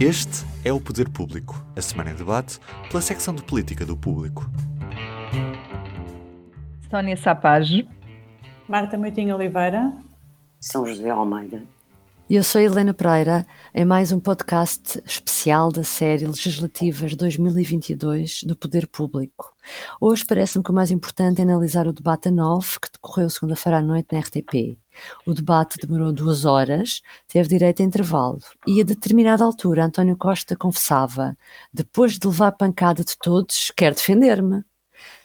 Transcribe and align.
Este 0.00 0.44
é 0.64 0.72
o 0.72 0.80
Poder 0.80 1.08
Público, 1.08 1.64
a 1.76 1.80
semana 1.80 2.10
em 2.10 2.14
debate 2.14 2.58
pela 2.88 3.00
secção 3.00 3.34
de 3.34 3.42
política 3.42 3.86
do 3.86 3.96
Público. 3.96 4.50
Sónia 6.90 7.16
Sapage. 7.16 7.88
Marta 8.68 8.98
Moitinho 8.98 9.36
Oliveira. 9.36 9.92
São 10.60 10.86
José 10.86 11.10
Almeida. 11.10 11.62
E 12.28 12.36
eu 12.36 12.42
sou 12.42 12.60
Helena 12.60 12.94
Pereira, 12.94 13.46
em 13.74 13.84
mais 13.84 14.10
um 14.10 14.18
podcast 14.18 15.02
especial 15.04 15.70
da 15.70 15.84
série 15.84 16.26
Legislativas 16.26 17.14
2022 17.14 18.44
do 18.44 18.56
Poder 18.56 18.86
Público. 18.86 19.54
Hoje 20.00 20.24
parece-me 20.24 20.64
que 20.64 20.70
o 20.70 20.74
mais 20.74 20.90
importante 20.90 21.40
é 21.40 21.44
analisar 21.44 21.86
o 21.86 21.92
debate 21.92 22.28
a 22.28 22.30
9 22.30 22.80
que 22.80 22.90
decorreu 22.92 23.28
segunda-feira 23.28 23.78
à 23.78 23.82
noite 23.82 24.08
na 24.12 24.20
RTP. 24.20 24.78
O 25.26 25.34
debate 25.34 25.78
demorou 25.78 26.12
duas 26.12 26.44
horas, 26.44 27.02
teve 27.28 27.48
direito 27.48 27.82
a 27.82 27.84
intervalo 27.84 28.38
e 28.66 28.80
a 28.80 28.84
determinada 28.84 29.44
altura 29.44 29.84
António 29.84 30.16
Costa 30.16 30.56
confessava, 30.56 31.36
depois 31.72 32.18
de 32.18 32.26
levar 32.26 32.52
pancada 32.52 33.04
de 33.04 33.16
todos, 33.16 33.72
quer 33.76 33.94
defender-me. 33.94 34.64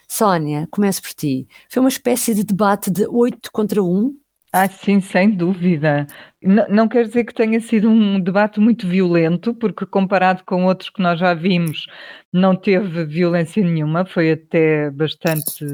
Sónia, 0.07 0.67
começo 0.71 1.01
por 1.01 1.13
ti. 1.13 1.47
Foi 1.69 1.81
uma 1.81 1.89
espécie 1.89 2.33
de 2.33 2.43
debate 2.43 2.89
de 2.89 3.05
8 3.07 3.51
contra 3.51 3.83
1? 3.83 4.17
Ah, 4.53 4.67
sim, 4.69 5.01
sem 5.01 5.29
dúvida. 5.29 6.07
N 6.41 6.65
não 6.69 6.87
quer 6.87 7.05
dizer 7.05 7.25
que 7.25 7.33
tenha 7.33 7.59
sido 7.59 7.89
um 7.89 8.19
debate 8.19 8.59
muito 8.59 8.87
violento, 8.87 9.53
porque 9.53 9.85
comparado 9.85 10.43
com 10.45 10.65
outros 10.65 10.89
que 10.89 11.01
nós 11.01 11.19
já 11.19 11.33
vimos, 11.33 11.85
não 12.31 12.55
teve 12.55 13.05
violência 13.05 13.61
nenhuma, 13.63 14.05
foi 14.05 14.31
até 14.31 14.89
bastante. 14.91 15.65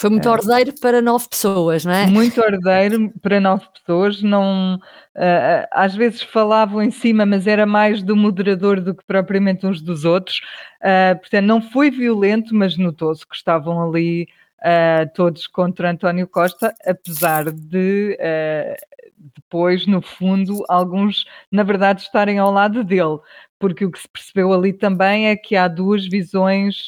Foi 0.00 0.08
muito 0.08 0.30
uh, 0.30 0.32
ordeiro 0.32 0.72
para 0.80 1.02
nove 1.02 1.28
pessoas, 1.28 1.84
não 1.84 1.92
é? 1.92 2.06
Muito 2.06 2.40
ordeiro 2.40 3.12
para 3.20 3.38
nove 3.38 3.66
pessoas. 3.74 4.22
Não, 4.22 4.76
uh, 4.76 5.68
às 5.70 5.94
vezes 5.94 6.22
falavam 6.22 6.82
em 6.82 6.90
cima, 6.90 7.26
mas 7.26 7.46
era 7.46 7.66
mais 7.66 8.02
do 8.02 8.16
moderador 8.16 8.80
do 8.80 8.94
que 8.94 9.04
propriamente 9.04 9.66
uns 9.66 9.82
dos 9.82 10.06
outros. 10.06 10.40
Uh, 10.80 11.18
portanto, 11.18 11.44
não 11.44 11.60
foi 11.60 11.90
violento, 11.90 12.54
mas 12.54 12.78
notou-se 12.78 13.26
que 13.26 13.36
estavam 13.36 13.86
ali 13.86 14.26
uh, 14.60 15.10
todos 15.14 15.46
contra 15.46 15.90
António 15.90 16.26
Costa, 16.26 16.74
apesar 16.86 17.52
de 17.52 18.16
depois, 19.34 19.86
no 19.86 20.00
fundo, 20.00 20.64
alguns, 20.68 21.24
na 21.50 21.62
verdade, 21.62 22.02
estarem 22.02 22.38
ao 22.38 22.50
lado 22.50 22.82
dele, 22.82 23.18
porque 23.58 23.84
o 23.84 23.90
que 23.90 23.98
se 24.00 24.08
percebeu 24.08 24.54
ali 24.54 24.72
também 24.72 25.28
é 25.28 25.36
que 25.36 25.54
há 25.54 25.68
duas 25.68 26.06
visões, 26.06 26.86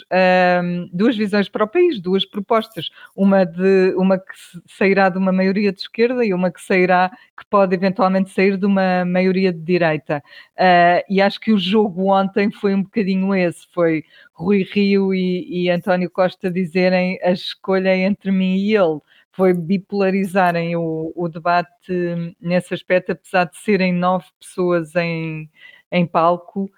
um, 0.65 0.89
duas 0.91 1.15
visões 1.15 1.47
para 1.47 1.65
o 1.65 1.69
país, 1.69 2.01
duas 2.01 2.25
propostas, 2.25 2.89
uma 3.15 3.45
de 3.45 3.95
uma 3.95 4.19
que 4.19 4.33
sairá 4.67 5.11
de 5.11 5.19
uma 5.19 5.33
maioria 5.33 5.71
de 5.71 5.81
esquerda 5.81 6.25
e 6.25 6.33
uma 6.33 6.51
que 6.51 6.63
sairá, 6.63 7.11
que 7.39 7.45
pode 7.51 7.75
eventualmente 7.75 8.31
sair 8.31 8.57
de 8.57 8.65
uma 8.65 9.05
maioria 9.05 9.53
de 9.53 9.61
direita. 9.61 10.23
Uh, 10.57 11.05
e 11.11 11.21
acho 11.21 11.39
que 11.39 11.53
o 11.53 11.59
jogo 11.59 12.11
ontem 12.11 12.51
foi 12.51 12.75
um 12.75 12.83
bocadinho 12.83 13.35
esse, 13.35 13.67
foi 13.75 14.03
Rui 14.33 14.67
Rio 14.73 15.13
e, 15.15 15.65
e 15.65 15.71
António 15.71 16.09
Costa 16.09 16.51
dizerem 16.51 17.19
a 17.23 17.33
escolha 17.33 17.95
entre 17.95 18.31
mim 18.33 18.57
e 18.57 18.75
ele 18.75 19.01
foi 19.33 19.55
bipolarizarem 19.55 20.77
o, 20.77 21.13
o, 21.17 21.29
debate 21.29 22.35
nesse 22.41 22.75
aspecto, 22.75 23.13
apesar 23.13 23.45
de 23.45 23.57
serem 23.59 23.93
nove 23.93 24.27
pessoas 24.39 24.95
em, 24.95 25.51
em 25.91 26.07
palco, 26.07 26.71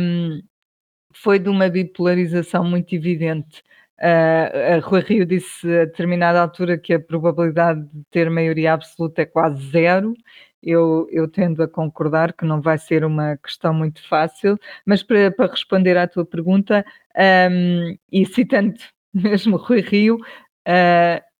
um, 0.00 0.42
foi 1.14 1.38
de 1.38 1.48
uma 1.48 1.68
bipolarização 1.68 2.64
muito 2.64 2.94
evidente. 2.94 3.62
Uh, 4.00 4.76
a 4.76 4.78
Rui 4.80 5.00
Rio 5.00 5.24
disse 5.24 5.66
a 5.78 5.84
determinada 5.84 6.40
altura 6.40 6.76
que 6.76 6.92
a 6.92 7.00
probabilidade 7.00 7.82
de 7.92 8.04
ter 8.10 8.28
maioria 8.28 8.72
absoluta 8.72 9.22
é 9.22 9.26
quase 9.26 9.70
zero. 9.70 10.14
Eu, 10.62 11.08
eu 11.10 11.28
tendo 11.28 11.62
a 11.62 11.68
concordar 11.68 12.32
que 12.32 12.44
não 12.44 12.60
vai 12.60 12.78
ser 12.78 13.04
uma 13.04 13.36
questão 13.36 13.74
muito 13.74 14.06
fácil, 14.08 14.58
mas 14.86 15.02
para, 15.02 15.30
para 15.30 15.50
responder 15.50 15.96
à 15.96 16.06
tua 16.08 16.24
pergunta, 16.24 16.84
um, 17.50 17.96
e 18.10 18.26
citando 18.26 18.74
mesmo 19.14 19.56
Rui 19.56 19.80
Rio, 19.80 20.16
uh, 20.16 21.31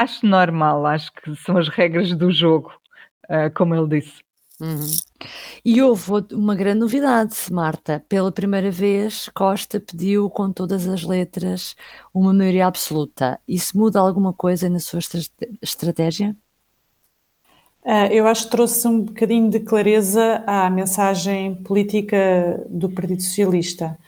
acho 0.00 0.26
normal, 0.26 0.86
acho 0.86 1.12
que 1.12 1.34
são 1.36 1.56
as 1.56 1.68
regras 1.68 2.12
do 2.14 2.30
jogo, 2.30 2.72
uh, 3.24 3.52
como 3.54 3.74
ele 3.74 4.00
disse. 4.00 4.20
Uhum. 4.60 4.90
E 5.64 5.80
houve 5.80 6.10
uma 6.32 6.54
grande 6.54 6.80
novidade, 6.80 7.34
Marta. 7.50 8.04
Pela 8.08 8.30
primeira 8.30 8.70
vez, 8.70 9.30
Costa 9.34 9.80
pediu 9.80 10.28
com 10.28 10.52
todas 10.52 10.86
as 10.86 11.02
letras 11.02 11.74
uma 12.12 12.32
maioria 12.32 12.66
absoluta. 12.66 13.40
Isso 13.48 13.76
muda 13.76 14.00
alguma 14.00 14.34
coisa 14.34 14.68
na 14.68 14.78
sua 14.78 15.00
estratégia? 15.62 16.36
Uh, 17.82 18.12
eu 18.12 18.26
acho 18.26 18.44
que 18.44 18.50
trouxe 18.50 18.86
um 18.86 19.00
bocadinho 19.00 19.48
de 19.48 19.60
clareza 19.60 20.44
à 20.46 20.68
mensagem 20.68 21.54
política 21.54 22.62
do 22.68 22.90
Partido 22.90 23.22
Socialista. 23.22 23.98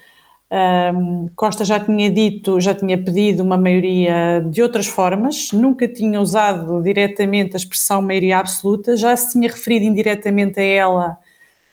Um, 0.53 1.31
Costa 1.35 1.65
já 1.65 1.81
tinha 1.81 2.11
dito, 2.11 2.61
já 2.61 2.75
tinha 2.75 3.03
pedido 3.03 3.43
uma 3.43 3.57
maioria 3.57 4.45
de 4.51 4.63
outras 4.63 4.87
formas, 4.87 5.51
nunca 5.51 5.89
tinha 5.89 6.21
usado 6.21 6.83
diretamente 6.83 7.55
a 7.55 7.57
expressão 7.57 8.03
maioria 8.03 8.37
absoluta, 8.39 8.95
já 8.95 9.17
se 9.17 9.33
tinha 9.33 9.49
referido 9.51 9.87
indiretamente 9.87 10.61
a 10.61 10.63
ela 10.63 11.19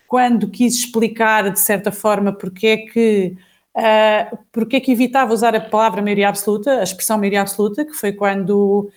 quando 0.08 0.50
quis 0.50 0.76
explicar, 0.76 1.52
de 1.52 1.60
certa 1.60 1.92
forma, 1.92 2.32
porque 2.32 2.68
é 2.68 2.78
que, 2.78 3.36
uh, 3.76 4.38
porque 4.50 4.78
é 4.78 4.80
que 4.80 4.94
evitava 4.94 5.34
usar 5.34 5.54
a 5.54 5.60
palavra 5.60 6.02
maioria 6.02 6.30
absoluta, 6.30 6.80
a 6.80 6.84
expressão 6.84 7.18
maioria 7.18 7.42
absoluta, 7.42 7.84
que 7.84 7.94
foi 7.94 8.14
quando 8.14 8.90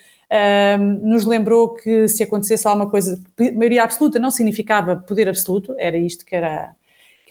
nos 1.03 1.27
lembrou 1.27 1.75
que 1.75 2.09
se 2.09 2.23
acontecesse 2.23 2.67
alguma 2.67 2.89
coisa, 2.89 3.21
maioria 3.55 3.83
absoluta 3.83 4.19
não 4.19 4.31
significava 4.31 4.97
poder 4.97 5.29
absoluto, 5.29 5.75
era 5.77 5.99
isto 5.99 6.25
que 6.25 6.35
era 6.35 6.75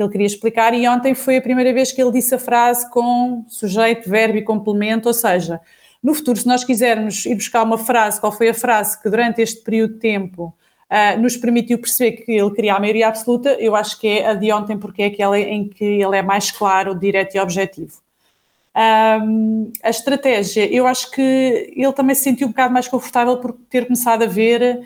que 0.01 0.03
ele 0.03 0.11
queria 0.11 0.27
explicar, 0.27 0.73
e 0.73 0.87
ontem 0.87 1.13
foi 1.13 1.37
a 1.37 1.41
primeira 1.41 1.71
vez 1.71 1.91
que 1.91 2.01
ele 2.01 2.11
disse 2.11 2.33
a 2.33 2.39
frase 2.39 2.89
com 2.89 3.45
sujeito, 3.47 4.09
verbo 4.09 4.37
e 4.37 4.41
complemento, 4.41 5.07
ou 5.07 5.13
seja, 5.13 5.61
no 6.01 6.15
futuro, 6.15 6.39
se 6.39 6.47
nós 6.47 6.63
quisermos 6.63 7.25
ir 7.25 7.35
buscar 7.35 7.63
uma 7.63 7.77
frase, 7.77 8.19
qual 8.19 8.31
foi 8.31 8.49
a 8.49 8.53
frase 8.53 8.99
que 8.99 9.09
durante 9.09 9.41
este 9.41 9.61
período 9.61 9.93
de 9.93 9.99
tempo 9.99 10.53
uh, 10.89 11.19
nos 11.21 11.37
permitiu 11.37 11.77
perceber 11.77 12.23
que 12.23 12.31
ele 12.31 12.51
queria 12.51 12.73
a 12.73 12.79
maioria 12.79 13.07
absoluta, 13.07 13.51
eu 13.59 13.75
acho 13.75 13.99
que 13.99 14.07
é 14.07 14.27
a 14.27 14.33
de 14.33 14.51
ontem, 14.51 14.77
porque 14.77 15.03
é 15.03 15.05
aquela 15.05 15.39
em 15.39 15.67
que 15.67 15.85
ele 15.85 16.17
é 16.17 16.23
mais 16.23 16.49
claro, 16.49 16.95
direto 16.95 17.35
e 17.35 17.39
objetivo. 17.39 18.01
Um, 18.73 19.71
a 19.83 19.89
estratégia, 19.89 20.65
eu 20.73 20.87
acho 20.87 21.11
que 21.11 21.73
ele 21.75 21.93
também 21.93 22.15
se 22.15 22.23
sentiu 22.23 22.47
um 22.47 22.51
bocado 22.51 22.73
mais 22.73 22.87
confortável 22.87 23.37
por 23.37 23.51
ter 23.69 23.85
começado 23.85 24.23
a 24.23 24.27
ver 24.27 24.81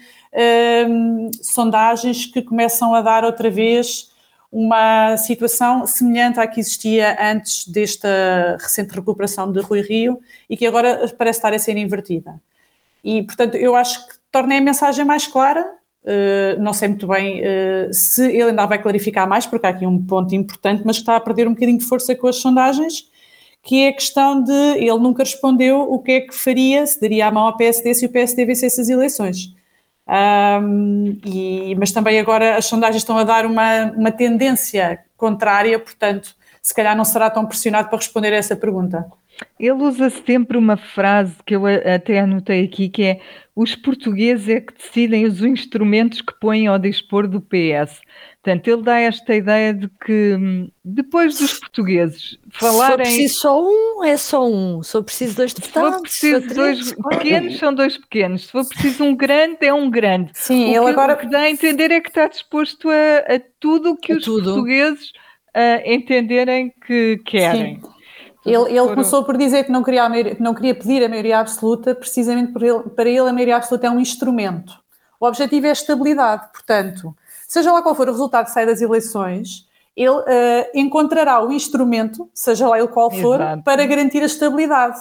um, 0.89 1.31
sondagens 1.41 2.25
que 2.25 2.41
começam 2.41 2.93
a 2.93 3.01
dar 3.01 3.23
outra 3.23 3.49
vez 3.49 4.11
uma 4.55 5.17
situação 5.17 5.85
semelhante 5.85 6.39
à 6.39 6.47
que 6.47 6.61
existia 6.61 7.17
antes 7.19 7.67
desta 7.67 8.55
recente 8.57 8.95
recuperação 8.95 9.51
de 9.51 9.59
Rui 9.59 9.81
Rio 9.81 10.17
e 10.49 10.55
que 10.55 10.65
agora 10.65 11.13
parece 11.17 11.39
estar 11.39 11.53
a 11.53 11.59
ser 11.59 11.75
invertida. 11.75 12.39
E, 13.03 13.21
portanto, 13.23 13.55
eu 13.55 13.75
acho 13.75 14.07
que 14.07 14.15
tornei 14.31 14.59
a 14.59 14.61
mensagem 14.61 15.03
mais 15.03 15.27
clara. 15.27 15.61
Uh, 16.05 16.61
não 16.61 16.71
sei 16.71 16.87
muito 16.87 17.05
bem 17.05 17.41
uh, 17.41 17.93
se 17.93 18.23
ele 18.31 18.51
ainda 18.51 18.65
vai 18.65 18.81
clarificar 18.81 19.27
mais, 19.27 19.45
porque 19.45 19.67
há 19.67 19.71
aqui 19.71 19.85
um 19.85 20.01
ponto 20.01 20.33
importante, 20.33 20.83
mas 20.85 20.95
está 20.95 21.17
a 21.17 21.19
perder 21.19 21.49
um 21.49 21.53
bocadinho 21.53 21.79
de 21.79 21.85
força 21.85 22.15
com 22.15 22.27
as 22.27 22.37
sondagens, 22.37 23.11
que 23.61 23.81
é 23.81 23.89
a 23.89 23.93
questão 23.93 24.41
de 24.41 24.53
ele 24.53 24.99
nunca 24.99 25.23
respondeu 25.23 25.81
o 25.81 25.99
que 25.99 26.11
é 26.13 26.21
que 26.21 26.33
faria, 26.33 26.87
se 26.87 27.01
daria 27.01 27.27
a 27.27 27.31
mão 27.31 27.43
ao 27.43 27.57
PSD 27.57 27.93
se 27.93 28.05
o 28.05 28.09
PSD 28.09 28.45
vencesse 28.45 28.79
as 28.79 28.87
eleições. 28.87 29.53
Um, 30.07 31.19
e, 31.25 31.75
mas 31.79 31.91
também 31.91 32.19
agora 32.19 32.57
as 32.57 32.65
sondagens 32.65 33.01
estão 33.01 33.17
a 33.17 33.23
dar 33.23 33.45
uma, 33.45 33.91
uma 33.91 34.11
tendência 34.11 34.99
contrária, 35.17 35.79
portanto, 35.79 36.35
se 36.61 36.73
calhar 36.73 36.95
não 36.95 37.05
será 37.05 37.29
tão 37.29 37.45
pressionado 37.45 37.89
para 37.89 37.97
responder 37.97 38.33
a 38.33 38.37
essa 38.37 38.55
pergunta. 38.55 39.05
Ele 39.59 39.73
usa 39.73 40.09
sempre 40.09 40.57
uma 40.57 40.77
frase 40.77 41.35
que 41.45 41.55
eu 41.55 41.63
até 41.65 42.19
anotei 42.19 42.63
aqui, 42.63 42.87
que 42.87 43.03
é 43.03 43.19
os 43.55 43.75
portugueses 43.75 44.49
é 44.49 44.61
que 44.61 44.73
decidem 44.73 45.25
os 45.25 45.41
instrumentos 45.41 46.21
que 46.21 46.33
põem 46.39 46.67
ao 46.67 46.77
dispor 46.77 47.27
do 47.27 47.41
PS. 47.41 48.01
Portanto, 48.45 48.67
ele 48.67 48.83
dá 48.83 48.99
esta 48.99 49.33
ideia 49.33 49.73
de 49.73 49.89
que 50.05 50.35
hum, 50.35 50.69
depois 50.83 51.39
dos 51.39 51.57
portugueses 51.57 52.37
falarem. 52.51 52.85
Se 52.85 52.91
for 52.91 52.97
preciso 52.97 53.39
só 53.39 53.63
um, 53.63 54.03
é 54.03 54.17
só 54.17 54.47
um. 54.47 54.83
Se 54.83 54.91
for 54.91 55.03
preciso 55.03 55.35
dois 55.35 55.51
deputados. 55.51 56.11
Se 56.13 56.31
for 56.31 56.41
preciso 56.41 56.55
dois 56.55 56.93
pequenos, 56.93 57.57
são 57.57 57.73
dois 57.73 57.97
pequenos. 57.97 58.45
Se 58.45 58.51
for 58.51 58.69
preciso 58.69 59.03
um 59.03 59.15
grande, 59.15 59.65
é 59.65 59.73
um 59.73 59.89
grande. 59.89 60.29
Sim, 60.35 60.65
o 60.65 60.67
ele 60.67 60.83
que, 60.83 60.91
agora. 60.91 61.13
O 61.15 61.17
que 61.17 61.27
dá 61.27 61.39
a 61.39 61.49
entender 61.49 61.89
é 61.89 61.99
que 61.99 62.09
está 62.09 62.27
disposto 62.27 62.87
a, 62.87 63.33
a 63.33 63.41
tudo 63.59 63.93
o 63.93 63.97
que 63.97 64.13
a 64.13 64.17
os 64.17 64.23
tudo. 64.23 64.43
portugueses 64.43 65.09
uh, 65.09 65.81
entenderem 65.83 66.71
que 66.85 67.19
querem. 67.25 67.81
Sim. 67.81 67.89
Ele, 68.45 68.77
ele 68.77 68.89
começou 68.89 69.23
por 69.23 69.37
dizer 69.37 69.63
que 69.63 69.71
não, 69.71 69.81
queria 69.81 70.07
maioria, 70.07 70.35
que 70.35 70.43
não 70.43 70.53
queria 70.53 70.75
pedir 70.75 71.03
a 71.03 71.09
maioria 71.09 71.39
absoluta, 71.39 71.95
precisamente 71.95 72.53
ele, 72.63 72.91
para 72.95 73.09
ele 73.09 73.27
a 73.27 73.33
maioria 73.33 73.55
absoluta 73.55 73.87
é 73.87 73.89
um 73.89 73.99
instrumento. 73.99 74.71
O 75.19 75.25
objetivo 75.25 75.65
é 75.65 75.69
a 75.69 75.73
estabilidade, 75.73 76.51
portanto, 76.53 77.15
seja 77.47 77.71
lá 77.71 77.81
qual 77.81 77.95
for 77.95 78.07
o 78.07 78.11
resultado 78.11 78.45
que 78.45 78.51
sai 78.51 78.65
das 78.65 78.81
eleições, 78.81 79.67
ele 79.95 80.09
uh, 80.09 80.23
encontrará 80.73 81.43
o 81.43 81.51
instrumento, 81.51 82.29
seja 82.33 82.67
lá 82.67 82.77
ele 82.77 82.87
qual 82.87 83.09
for, 83.09 83.39
Exato. 83.39 83.63
para 83.63 83.85
garantir 83.85 84.21
a 84.21 84.25
estabilidade. 84.25 84.99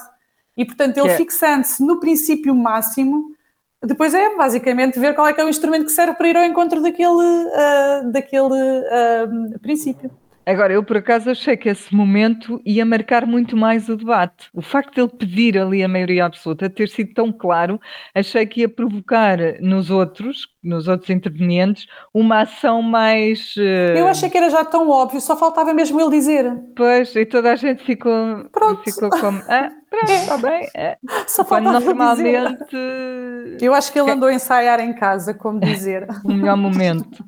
E, 0.57 0.65
portanto, 0.65 0.99
ele 0.99 1.09
é. 1.09 1.17
fixando-se 1.17 1.83
no 1.85 1.99
princípio 1.99 2.55
máximo, 2.55 3.35
depois 3.83 4.15
é 4.15 4.37
basicamente 4.37 4.99
ver 4.99 5.15
qual 5.15 5.27
é 5.27 5.33
que 5.33 5.41
é 5.41 5.45
o 5.45 5.49
instrumento 5.49 5.87
que 5.87 5.93
serve 5.93 6.15
para 6.15 6.29
ir 6.29 6.37
ao 6.37 6.45
encontro 6.45 6.81
daquele, 6.81 7.11
uh, 7.11 8.11
daquele 8.13 8.45
uh, 8.45 9.59
princípio. 9.61 10.11
Agora, 10.47 10.73
eu 10.73 10.83
por 10.83 10.97
acaso 10.99 11.31
achei 11.31 11.57
que 11.57 11.69
esse 11.69 11.95
momento 11.95 12.61
ia 12.65 12.85
marcar 12.85 13.27
muito 13.27 13.57
mais 13.57 13.89
o 13.89 13.97
debate. 13.97 14.49
O 14.53 14.61
facto 14.61 14.95
de 14.95 15.01
ele 15.01 15.09
pedir 15.09 15.59
ali 15.59 15.83
a 15.83 15.89
maioria 15.89 16.27
absoluta, 16.27 16.69
ter 16.69 16.89
sido 16.89 17.15
tão 17.15 17.33
claro, 17.33 17.81
achei 18.15 18.47
que 18.47 18.61
ia 18.61 18.69
provocar 18.69 19.39
nos 19.61 19.91
outros, 19.91 20.49
nos 20.63 20.89
outros 20.89 21.11
intervenientes, 21.11 21.87
uma 22.13 22.43
ação 22.43 22.83
mais. 22.83 23.55
Uh... 23.57 23.97
Eu 23.97 24.07
achei 24.07 24.29
que 24.29 24.37
era 24.37 24.51
já 24.51 24.65
tão 24.65 24.89
óbvio, 24.91 25.21
só 25.21 25.37
faltava 25.37 25.73
mesmo 25.73 26.01
ele 26.01 26.11
dizer. 26.11 26.53
Pois, 26.77 27.15
e 27.17 27.25
toda 27.25 27.53
a 27.53 27.57
gente 27.57 27.83
ficou, 27.85 28.45
Pronto. 28.53 28.83
ficou 28.83 29.11
como. 29.11 29.43
Ah, 29.49 29.71
está 30.03 30.37
bem. 30.39 30.69
É. 30.75 30.97
Só 31.27 31.45
Quando 31.45 31.71
normalmente. 31.71 32.17
dizer. 32.17 33.59
Eu 33.61 33.75
acho 33.75 33.93
que 33.93 33.99
ele 34.01 34.11
andou 34.11 34.29
a 34.29 34.35
ensaiar 34.35 34.81
em 34.81 34.93
casa, 34.93 35.33
como 35.35 35.61
dizer. 35.61 36.07
O 36.25 36.33
melhor 36.33 36.57
momento. 36.57 37.25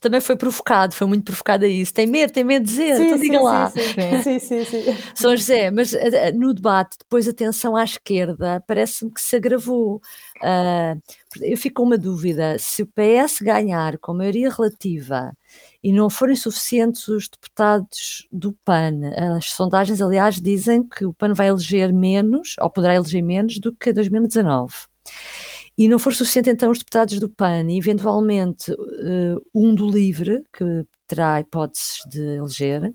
Também 0.00 0.20
foi 0.20 0.36
provocado, 0.36 0.94
foi 0.94 1.06
muito 1.06 1.24
provocado 1.24 1.64
a 1.64 1.68
isso. 1.68 1.92
Tem 1.92 2.06
medo, 2.06 2.32
tem 2.32 2.44
medo 2.44 2.64
de 2.64 2.70
dizer, 2.70 2.96
Sim, 2.96 3.06
então 3.06 3.18
sim, 3.18 3.24
diga 3.24 3.38
sim, 3.38 3.44
lá. 3.44 3.70
sim. 3.70 3.80
Sim. 3.80 4.22
Sim, 4.22 4.38
sim, 4.38 4.64
sim. 4.64 4.96
São 5.14 5.36
José, 5.36 5.70
mas 5.70 5.92
eh, 5.94 6.32
no 6.32 6.54
debate, 6.54 6.96
depois 6.98 7.28
a 7.28 7.32
tensão 7.32 7.76
à 7.76 7.84
esquerda 7.84 8.62
parece-me 8.66 9.12
que 9.12 9.20
se 9.20 9.36
agravou. 9.36 10.00
Ah, 10.42 10.96
eu 11.40 11.56
fico 11.56 11.76
com 11.82 11.86
uma 11.86 11.98
dúvida: 11.98 12.56
se 12.58 12.82
o 12.82 12.86
PS 12.86 13.40
ganhar 13.42 13.98
com 13.98 14.14
maioria 14.14 14.50
relativa 14.50 15.32
e 15.82 15.92
não 15.92 16.10
forem 16.10 16.36
suficientes 16.36 17.08
os 17.08 17.28
deputados 17.28 18.26
do 18.30 18.52
PAN, 18.64 19.00
as 19.36 19.50
sondagens, 19.50 20.00
aliás, 20.00 20.40
dizem 20.40 20.86
que 20.86 21.06
o 21.06 21.14
PAN 21.14 21.32
vai 21.32 21.48
eleger 21.48 21.92
menos, 21.92 22.56
ou 22.60 22.70
poderá 22.70 22.94
eleger 22.94 23.22
menos, 23.22 23.58
do 23.58 23.74
que 23.74 23.92
2019. 23.92 24.74
E 25.78 25.88
não 25.88 25.98
for 25.98 26.14
suficiente 26.14 26.50
então 26.50 26.70
os 26.70 26.78
deputados 26.78 27.18
do 27.18 27.28
PAN 27.28 27.70
e 27.70 27.78
eventualmente 27.78 28.70
eh, 28.72 29.36
um 29.54 29.74
do 29.74 29.88
LIVRE, 29.88 30.44
que 30.52 30.84
terá 31.06 31.40
hipóteses 31.40 32.00
de 32.06 32.20
eleger, 32.36 32.92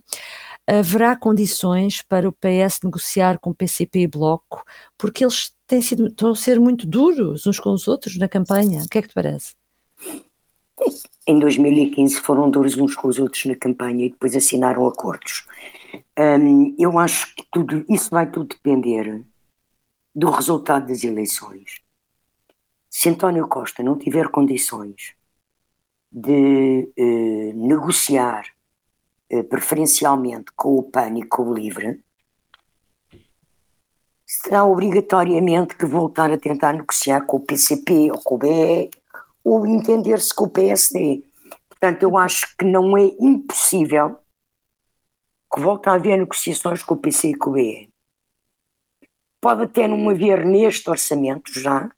haverá 0.67 1.15
condições 1.15 2.01
para 2.03 2.29
o 2.29 2.31
PS 2.31 2.79
negociar 2.83 3.39
com 3.39 3.53
PCP 3.53 4.01
e 4.01 4.07
Bloco, 4.07 4.63
porque 4.97 5.23
eles 5.23 5.51
têm 5.67 5.81
sido, 5.81 6.07
estão 6.07 6.31
a 6.31 6.35
ser 6.35 6.59
muito 6.59 6.85
duros 6.87 7.47
uns 7.47 7.59
com 7.59 7.71
os 7.71 7.87
outros 7.87 8.17
na 8.17 8.29
campanha. 8.29 8.83
O 8.83 8.87
que 8.87 8.99
é 8.99 9.01
que 9.01 9.09
te 9.09 9.13
parece? 9.13 9.55
Em 11.27 11.39
2015 11.39 12.21
foram 12.21 12.49
duros 12.49 12.77
uns 12.77 12.95
com 12.95 13.07
os 13.07 13.17
outros 13.17 13.45
na 13.45 13.55
campanha 13.55 14.05
e 14.05 14.09
depois 14.09 14.35
assinaram 14.35 14.87
acordos. 14.87 15.47
Hum, 16.17 16.75
eu 16.77 16.99
acho 16.99 17.33
que 17.35 17.43
tudo, 17.51 17.83
isso 17.89 18.11
vai 18.11 18.29
tudo 18.29 18.49
depender 18.49 19.23
do 20.13 20.29
resultado 20.29 20.87
das 20.87 21.03
eleições. 21.03 21.81
Se 22.89 23.09
António 23.09 23.47
Costa 23.47 23.81
não 23.81 23.97
tiver 23.97 24.29
condições 24.29 25.15
de 26.11 26.89
eh, 26.95 27.53
negociar 27.53 28.45
eh, 29.29 29.43
preferencialmente 29.43 30.51
com 30.55 30.77
o 30.77 30.83
PAN 30.83 31.17
e 31.17 31.23
com 31.23 31.49
o 31.49 31.53
LIVRE, 31.53 32.01
será 34.25 34.63
obrigatoriamente 34.63 35.75
que 35.75 35.85
voltar 35.85 36.31
a 36.31 36.37
tentar 36.37 36.73
negociar 36.73 37.21
com 37.25 37.37
o 37.37 37.41
PCP 37.41 38.11
ou 38.11 38.19
com 38.19 38.35
o 38.35 38.37
BE 38.37 38.89
ou 39.45 39.65
entender-se 39.67 40.33
com 40.33 40.45
o 40.45 40.49
PSD. 40.49 41.23
Portanto, 41.69 42.01
eu 42.03 42.17
acho 42.17 42.57
que 42.57 42.65
não 42.65 42.97
é 42.97 43.03
impossível 43.19 44.17
que 45.53 45.61
volte 45.61 45.87
a 45.87 45.93
haver 45.93 46.17
negociações 46.17 46.83
com 46.83 46.95
o 46.95 46.97
PC 46.97 47.29
e 47.29 47.35
com 47.35 47.51
o 47.51 47.53
BE. 47.53 47.89
Pode 49.39 49.63
até 49.63 49.87
não 49.87 50.09
haver 50.09 50.43
neste 50.43 50.89
orçamento 50.89 51.53
já 51.53 51.89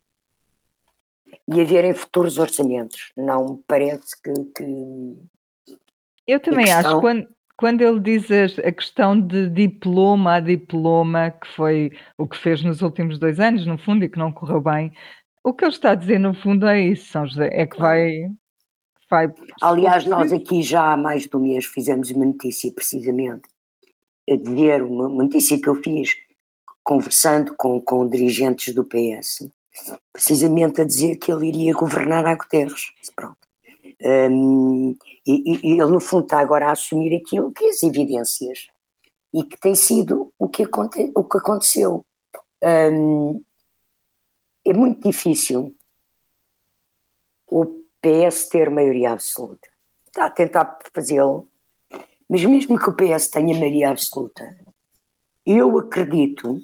e 1.47 1.61
haver 1.61 1.85
em 1.85 1.94
futuros 1.94 2.38
orçamentos. 2.38 3.13
Não 3.15 3.53
me 3.53 3.63
parece 3.65 4.21
que, 4.21 4.33
que 4.55 5.15
Eu 6.27 6.39
também 6.41 6.65
questão- 6.65 6.91
acho, 6.91 7.00
quando, 7.01 7.27
quando 7.57 7.81
ele 7.81 8.00
diz 8.01 8.29
a 8.59 8.71
questão 8.73 9.19
de 9.19 9.50
diploma 9.50 10.35
a 10.35 10.39
diploma, 10.41 11.31
que 11.31 11.47
foi 11.55 11.97
o 12.17 12.27
que 12.27 12.38
fez 12.38 12.61
nos 12.61 12.81
últimos 12.81 13.17
dois 13.17 13.39
anos, 13.39 13.65
no 13.65 13.77
fundo, 13.77 14.03
e 14.03 14.09
que 14.09 14.19
não 14.19 14.33
correu 14.33 14.59
bem, 14.59 14.91
o 15.47 15.53
que 15.53 15.63
ele 15.63 15.71
está 15.71 15.91
a 15.91 15.95
dizer, 15.95 16.19
no 16.19 16.33
fundo, 16.33 16.67
é 16.67 16.81
isso, 16.81 17.09
São 17.09 17.25
José, 17.25 17.49
é 17.53 17.65
que 17.65 17.79
vai. 17.79 18.29
vai 19.09 19.33
Aliás, 19.61 20.05
nós 20.05 20.33
aqui 20.33 20.61
já 20.61 20.91
há 20.91 20.97
mais 20.97 21.25
de 21.25 21.38
um 21.38 21.39
mês 21.39 21.65
fizemos 21.65 22.11
uma 22.11 22.25
notícia 22.25 22.69
precisamente 22.73 23.47
a 24.29 24.35
dizer, 24.35 24.83
uma, 24.83 25.07
uma 25.07 25.23
notícia 25.23 25.57
que 25.57 25.69
eu 25.69 25.75
fiz 25.75 26.17
conversando 26.83 27.55
com, 27.55 27.79
com 27.79 28.09
dirigentes 28.09 28.73
do 28.73 28.83
PS, 28.83 29.49
precisamente 30.11 30.81
a 30.81 30.85
dizer 30.85 31.15
que 31.15 31.31
ele 31.31 31.47
iria 31.47 31.73
governar 31.73 32.25
a 32.25 32.35
Guterres. 32.35 32.91
Pronto. 33.15 33.38
Hum, 34.29 34.97
e, 35.25 35.53
e- 35.53 35.71
ele, 35.79 35.85
no 35.85 36.01
fundo, 36.01 36.23
está 36.23 36.39
agora 36.39 36.67
a 36.67 36.71
assumir 36.73 37.15
aquilo 37.15 37.53
que 37.53 37.63
é 37.63 37.69
as 37.69 37.83
evidências 37.83 38.67
e 39.33 39.43
que 39.45 39.57
tem 39.57 39.75
sido 39.75 40.33
o 40.38 40.50
que, 40.50 40.63
aconte, 40.63 41.09
o 41.15 41.23
que 41.23 41.38
aconteceu. 41.38 42.05
Hum, 42.61 43.41
é 44.69 44.73
muito 44.73 45.07
difícil 45.09 45.75
o 47.49 47.65
PS 48.01 48.49
ter 48.49 48.69
maioria 48.69 49.11
absoluta. 49.13 49.67
Está 50.05 50.25
a 50.25 50.29
tentar 50.31 50.79
fazê-lo, 50.93 51.49
mas 52.29 52.43
mesmo 52.43 52.77
que 52.77 52.89
o 52.89 52.93
PS 52.93 53.29
tenha 53.31 53.57
maioria 53.57 53.89
absoluta, 53.91 54.57
eu 55.45 55.77
acredito 55.77 56.59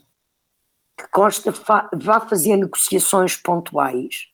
que 0.97 1.07
Costa 1.07 1.53
fa- 1.53 1.89
vá 1.95 2.19
fazer 2.19 2.57
negociações 2.57 3.35
pontuais, 3.38 4.29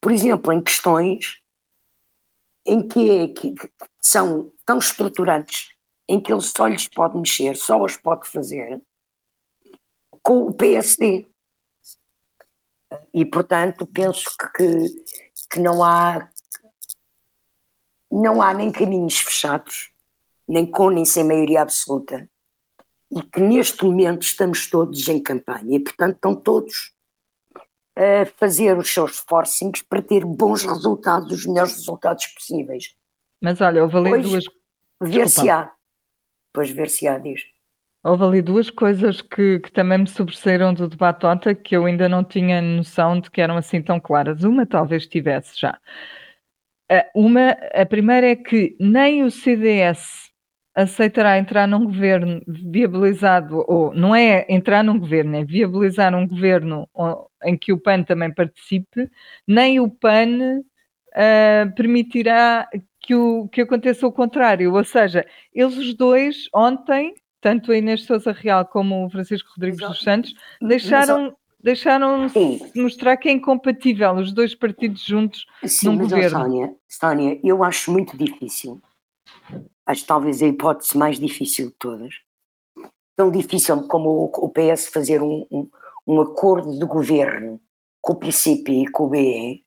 por 0.00 0.10
exemplo, 0.12 0.52
em 0.52 0.62
questões 0.62 1.40
em 2.66 2.86
que, 2.86 3.10
é- 3.10 3.28
que- 3.28 3.54
que 3.54 3.70
são 4.00 4.52
tão 4.66 4.78
estruturantes, 4.78 5.74
em 6.08 6.20
que 6.20 6.32
ele 6.32 6.42
só 6.42 6.66
lhes 6.66 6.88
pode 6.88 7.16
mexer, 7.16 7.56
só 7.56 7.82
os 7.82 7.96
pode 7.96 8.28
fazer, 8.28 8.82
com 10.22 10.42
o 10.46 10.52
PSD. 10.52 11.29
E, 13.12 13.24
portanto, 13.24 13.86
penso 13.86 14.30
que, 14.56 14.86
que, 15.50 15.60
não 15.60 15.82
há 15.82 16.28
não 18.10 18.42
há 18.42 18.52
nem 18.52 18.72
caminhos 18.72 19.18
fechados, 19.18 19.92
nem 20.48 20.66
com 20.66 20.90
nem 20.90 21.04
sem 21.04 21.22
maioria 21.22 21.62
absoluta, 21.62 22.28
e 23.10 23.22
que 23.22 23.40
neste 23.40 23.84
momento 23.84 24.22
estamos 24.22 24.68
todos 24.68 25.06
em 25.08 25.22
campanha, 25.22 25.76
e 25.76 25.80
portanto 25.80 26.16
estão 26.16 26.34
todos 26.34 26.92
a 27.96 28.26
fazer 28.36 28.76
os 28.76 28.92
seus 28.92 29.12
esforços 29.12 29.82
para 29.82 30.02
ter 30.02 30.24
bons 30.24 30.64
resultados, 30.64 31.32
os 31.32 31.46
melhores 31.46 31.72
resultados 31.74 32.26
possíveis. 32.26 32.96
Mas 33.40 33.60
olha, 33.60 33.84
ali 33.84 34.10
Pois. 34.10 34.28
duas 34.28 34.44
Ver 35.02 35.28
se 35.28 35.36
Desculpa. 35.36 35.52
há. 35.52 35.72
Pois 36.52 36.70
ver 36.70 36.90
se 36.90 37.08
há, 37.08 37.18
diz. 37.18 37.42
Houve 38.02 38.24
ali 38.24 38.42
duas 38.42 38.70
coisas 38.70 39.20
que, 39.20 39.60
que 39.60 39.70
também 39.72 39.98
me 39.98 40.06
sobressaíram 40.08 40.72
do 40.72 40.88
debate 40.88 41.26
ontem 41.26 41.54
que 41.54 41.76
eu 41.76 41.84
ainda 41.84 42.08
não 42.08 42.24
tinha 42.24 42.62
noção 42.62 43.20
de 43.20 43.30
que 43.30 43.40
eram 43.40 43.56
assim 43.58 43.82
tão 43.82 44.00
claras. 44.00 44.42
Uma 44.42 44.66
talvez 44.66 45.06
tivesse 45.06 45.58
já. 45.60 45.78
Uma, 47.14 47.50
a 47.72 47.86
primeira 47.86 48.30
é 48.30 48.36
que 48.36 48.76
nem 48.80 49.22
o 49.22 49.30
CDS 49.30 50.30
aceitará 50.74 51.38
entrar 51.38 51.66
num 51.68 51.84
governo 51.84 52.40
viabilizado, 52.46 53.64
ou 53.68 53.94
não 53.94 54.14
é 54.14 54.46
entrar 54.48 54.82
num 54.82 54.98
governo, 54.98 55.36
é 55.36 55.44
viabilizar 55.44 56.14
um 56.14 56.26
governo 56.26 56.88
em 57.44 57.56
que 57.56 57.72
o 57.72 57.78
PAN 57.78 58.02
também 58.02 58.32
participe, 58.32 59.10
nem 59.46 59.78
o 59.80 59.90
PAN 59.90 60.62
ah, 61.14 61.72
permitirá 61.76 62.68
que, 63.00 63.14
o, 63.14 63.48
que 63.48 63.62
aconteça 63.62 64.06
o 64.06 64.12
contrário. 64.12 64.72
Ou 64.74 64.84
seja, 64.84 65.26
eles 65.54 65.76
os 65.76 65.94
dois 65.94 66.48
ontem 66.54 67.14
tanto 67.40 67.72
a 67.72 67.76
Inês 67.76 68.04
Souza 68.04 68.32
Real 68.32 68.64
como 68.66 69.06
o 69.06 69.10
Francisco 69.10 69.50
Rodrigues 69.56 69.80
Mas, 69.80 69.90
dos 69.90 70.02
Santos, 70.02 70.34
deixaram, 70.60 71.36
deixaram 71.62 72.26
mostrar 72.74 73.16
que 73.16 73.28
é 73.28 73.32
incompatível 73.32 74.12
os 74.14 74.32
dois 74.32 74.54
partidos 74.54 75.02
juntos. 75.04 75.46
Sim, 75.64 75.88
num 75.88 75.94
ó, 75.94 75.98
governo. 75.98 76.38
Sónia, 76.38 76.76
Sónia, 76.88 77.40
eu 77.42 77.64
acho 77.64 77.90
muito 77.90 78.16
difícil. 78.16 78.80
Acho 79.86 80.06
talvez 80.06 80.42
a 80.42 80.46
hipótese 80.46 80.96
mais 80.96 81.18
difícil 81.18 81.68
de 81.68 81.74
todas. 81.78 82.14
Tão 83.16 83.30
difícil 83.30 83.82
como 83.88 84.10
o, 84.10 84.24
o 84.24 84.48
PS 84.48 84.88
fazer 84.88 85.22
um, 85.22 85.46
um, 85.50 85.68
um 86.06 86.20
acordo 86.20 86.78
de 86.78 86.84
governo 86.84 87.60
com 88.00 88.12
o 88.12 88.16
PCP 88.16 88.72
e 88.72 88.90
com 88.90 89.04
o 89.04 89.08
BE. 89.08 89.64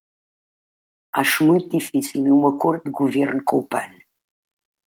Acho 1.11 1.43
muito 1.43 1.69
difícil 1.69 2.23
um 2.23 2.47
acordo 2.47 2.85
de 2.85 2.91
governo 2.91 3.43
com 3.43 3.57
o 3.57 3.63
PAN. 3.63 4.02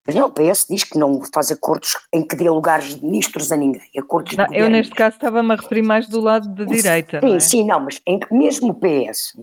Mas 0.07 0.15
não, 0.15 0.27
o 0.27 0.31
PS 0.31 0.65
diz 0.69 0.85
que 0.85 0.97
não 0.97 1.21
faz 1.33 1.51
acordos 1.51 1.97
em 2.13 2.25
que 2.25 2.37
dê 2.37 2.49
lugares 2.49 2.95
de 2.95 3.05
ministros 3.05 3.51
a 3.51 3.57
ninguém. 3.57 3.91
Acordos 3.97 4.31
de 4.31 4.37
Não, 4.37 4.53
eu, 4.53 4.69
neste 4.69 4.95
caso, 4.95 5.17
estava-me 5.17 5.51
a 5.51 5.57
referir 5.57 5.81
mais 5.81 6.07
do 6.07 6.21
lado 6.21 6.47
da 6.47 6.63
direita. 6.63 7.19
Sim, 7.19 7.27
não 7.27 7.35
é? 7.35 7.39
sim, 7.41 7.65
não, 7.65 7.79
mas 7.81 8.01
em 8.07 8.17
que 8.17 8.33
mesmo 8.33 8.69
o 8.69 8.75
PS, 8.75 9.37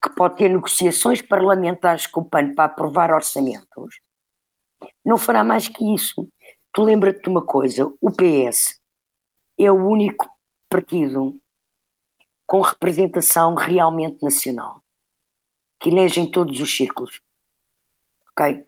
que 0.00 0.14
pode 0.14 0.36
ter 0.36 0.48
negociações 0.48 1.20
parlamentares 1.20 2.06
com 2.06 2.20
o 2.20 2.24
PAN 2.24 2.54
para 2.54 2.66
aprovar 2.66 3.10
orçamentos, 3.10 3.98
não 5.04 5.18
fará 5.18 5.42
mais 5.42 5.66
que 5.66 5.84
isso. 5.92 6.28
Tu 6.72 6.82
lembra-te 6.84 7.22
de 7.22 7.28
uma 7.28 7.44
coisa: 7.44 7.92
o 8.00 8.12
PS 8.12 8.80
é 9.58 9.68
o 9.68 9.74
único 9.74 10.30
partido 10.68 11.36
com 12.46 12.60
representação 12.60 13.56
realmente 13.56 14.22
nacional, 14.22 14.80
que 15.80 15.88
elege 15.88 16.20
em 16.20 16.30
todos 16.30 16.60
os 16.60 16.76
círculos. 16.76 17.20
Ok? 18.30 18.64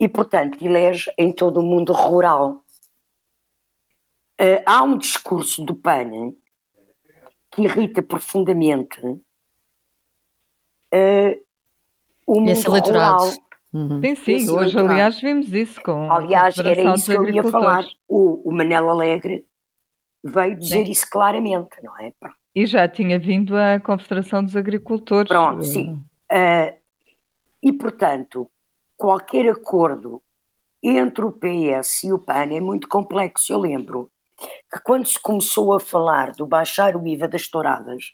E, 0.00 0.08
portanto, 0.08 0.58
elege 0.64 1.12
em 1.18 1.30
todo 1.30 1.60
o 1.60 1.62
mundo 1.62 1.92
rural. 1.92 2.64
Uh, 4.40 4.64
há 4.64 4.82
um 4.82 4.96
discurso 4.96 5.62
do 5.62 5.74
PAN 5.74 6.32
que 7.50 7.62
irrita 7.62 8.02
profundamente 8.02 8.98
uh, 9.06 9.20
o 12.26 12.40
mundo 12.40 12.70
rural. 12.70 13.30
Uhum. 13.72 14.00
Sim, 14.00 14.14
sim, 14.16 14.50
hoje 14.50 14.76
aliás 14.76 15.20
vimos 15.20 15.52
isso 15.52 15.80
com 15.82 16.10
Aliás, 16.10 16.58
era 16.58 16.94
isso 16.94 17.08
que 17.08 17.16
eu 17.16 17.28
ia 17.28 17.44
falar. 17.44 17.84
O, 18.08 18.48
o 18.48 18.52
Manel 18.52 18.88
Alegre 18.88 19.46
veio 20.24 20.56
dizer 20.56 20.86
sim. 20.86 20.90
isso 20.90 21.08
claramente, 21.08 21.76
não 21.82 21.96
é? 21.98 22.12
E 22.54 22.66
já 22.66 22.88
tinha 22.88 23.18
vindo 23.18 23.54
a 23.56 23.78
Confederação 23.78 24.42
dos 24.42 24.56
Agricultores. 24.56 25.28
Pronto, 25.28 25.62
sim. 25.62 26.02
Uh, 26.32 26.74
e, 27.62 27.72
portanto, 27.72 28.50
qualquer 29.00 29.48
acordo 29.48 30.22
entre 30.82 31.24
o 31.24 31.32
PS 31.32 32.04
e 32.04 32.12
o 32.12 32.18
PAN 32.18 32.52
é 32.52 32.60
muito 32.60 32.86
complexo. 32.86 33.50
Eu 33.50 33.58
lembro 33.58 34.10
que 34.70 34.78
quando 34.84 35.06
se 35.06 35.18
começou 35.18 35.72
a 35.72 35.80
falar 35.80 36.32
do 36.32 36.46
baixar 36.46 36.94
o 36.94 37.06
IVA 37.06 37.26
das 37.26 37.48
touradas, 37.48 38.12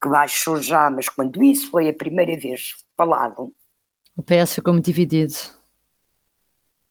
que 0.00 0.08
baixou 0.08 0.62
já, 0.62 0.88
mas 0.88 1.08
quando 1.08 1.42
isso 1.42 1.72
foi 1.72 1.88
a 1.88 1.94
primeira 1.94 2.38
vez 2.38 2.76
falado. 2.96 3.52
O 4.16 4.22
PS 4.22 4.54
ficou 4.54 4.72
muito 4.72 4.86
dividido. 4.86 5.34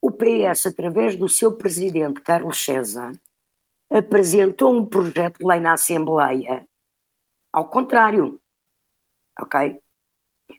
O 0.02 0.12
PS, 0.12 0.66
através 0.68 1.16
do 1.16 1.30
seu 1.30 1.56
presidente 1.56 2.20
Carlos 2.20 2.64
César, 2.64 3.14
apresentou 3.90 4.76
um 4.76 4.86
projeto 4.86 5.40
de 5.40 5.46
lei 5.46 5.62
na 5.62 5.74
Assembleia 5.74 6.68
ao 7.52 7.70
contrário. 7.70 8.42
Ok? 9.40 9.80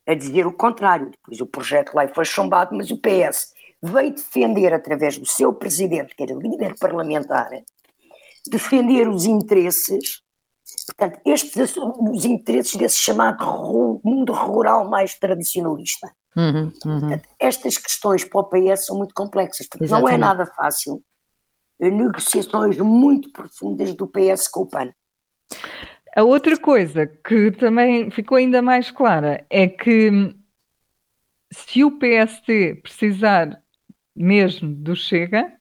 A 0.06 0.14
dizer 0.14 0.46
o 0.46 0.52
contrário. 0.52 1.10
Depois 1.10 1.40
o 1.40 1.46
projeto 1.46 1.90
de 1.90 1.98
lei 1.98 2.08
foi 2.08 2.24
chumbado, 2.24 2.76
mas 2.76 2.90
o 2.90 2.98
PS 2.98 3.52
veio 3.82 4.14
defender, 4.14 4.72
através 4.72 5.18
do 5.18 5.26
seu 5.26 5.52
presidente, 5.52 6.14
que 6.14 6.22
era 6.22 6.34
líder 6.34 6.74
parlamentar, 6.78 7.50
defender 8.48 9.08
os 9.08 9.24
interesses, 9.24 10.22
portanto, 10.86 11.20
estes, 11.24 11.76
os 11.76 12.24
interesses 12.24 12.76
desse 12.76 12.98
chamado 12.98 14.00
mundo 14.04 14.32
rural 14.32 14.88
mais 14.88 15.18
tradicionalista. 15.18 16.10
Uhum, 16.36 16.72
uhum. 16.84 17.00
Portanto, 17.00 17.28
estas 17.38 17.78
questões 17.78 18.24
para 18.24 18.40
o 18.40 18.44
PS 18.44 18.86
são 18.86 18.96
muito 18.96 19.14
complexas, 19.14 19.66
porque 19.68 19.86
não 19.86 20.08
é 20.08 20.16
nada 20.16 20.46
fácil 20.46 21.02
negociações 21.78 22.78
muito 22.78 23.30
profundas 23.32 23.94
do 23.94 24.06
PS 24.06 24.48
com 24.48 24.60
o 24.60 24.66
PAN. 24.66 24.92
A 26.16 26.24
outra 26.24 26.58
coisa 26.58 27.06
que 27.06 27.50
também 27.50 28.10
ficou 28.10 28.38
ainda 28.38 28.62
mais 28.62 28.90
clara 28.90 29.44
é 29.50 29.68
que 29.68 30.34
se 31.52 31.84
o 31.84 31.90
PST 31.90 32.80
precisar 32.82 33.62
mesmo 34.14 34.74
do 34.74 34.96
Chega, 34.96 35.52